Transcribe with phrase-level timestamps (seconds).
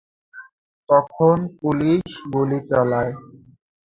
[0.89, 3.13] তখন পুলিস গুলি চালায়।